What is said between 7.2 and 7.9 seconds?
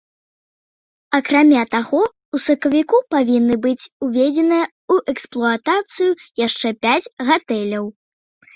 гатэляў.